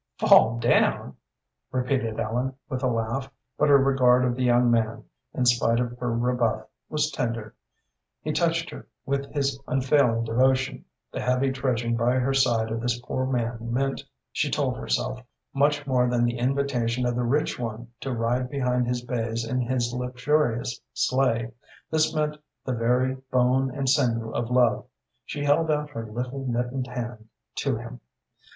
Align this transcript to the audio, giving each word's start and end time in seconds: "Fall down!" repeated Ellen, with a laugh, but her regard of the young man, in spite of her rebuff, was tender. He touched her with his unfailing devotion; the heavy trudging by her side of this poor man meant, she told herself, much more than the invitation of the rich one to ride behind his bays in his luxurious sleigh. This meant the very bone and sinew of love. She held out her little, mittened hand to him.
"Fall 0.17 0.57
down!" 0.57 1.15
repeated 1.71 2.19
Ellen, 2.19 2.55
with 2.67 2.81
a 2.81 2.87
laugh, 2.87 3.31
but 3.55 3.69
her 3.69 3.77
regard 3.77 4.25
of 4.25 4.35
the 4.35 4.41
young 4.43 4.71
man, 4.71 5.03
in 5.35 5.45
spite 5.45 5.79
of 5.79 5.95
her 5.99 6.11
rebuff, 6.17 6.65
was 6.89 7.11
tender. 7.11 7.53
He 8.23 8.31
touched 8.33 8.71
her 8.71 8.87
with 9.05 9.31
his 9.31 9.59
unfailing 9.67 10.23
devotion; 10.23 10.85
the 11.13 11.21
heavy 11.21 11.51
trudging 11.51 11.95
by 11.97 12.15
her 12.15 12.33
side 12.33 12.71
of 12.71 12.81
this 12.81 12.99
poor 13.01 13.27
man 13.27 13.59
meant, 13.61 14.01
she 14.31 14.49
told 14.49 14.75
herself, 14.75 15.21
much 15.53 15.85
more 15.85 16.09
than 16.09 16.25
the 16.25 16.39
invitation 16.39 17.05
of 17.05 17.13
the 17.13 17.21
rich 17.21 17.59
one 17.59 17.89
to 17.99 18.11
ride 18.11 18.49
behind 18.49 18.87
his 18.87 19.05
bays 19.05 19.45
in 19.47 19.61
his 19.61 19.93
luxurious 19.93 20.81
sleigh. 20.95 21.51
This 21.91 22.11
meant 22.15 22.37
the 22.65 22.73
very 22.73 23.17
bone 23.31 23.69
and 23.69 23.87
sinew 23.87 24.31
of 24.31 24.49
love. 24.49 24.83
She 25.25 25.43
held 25.43 25.69
out 25.69 25.91
her 25.91 26.11
little, 26.11 26.43
mittened 26.47 26.87
hand 26.87 27.29
to 27.57 27.75
him. 27.77 27.99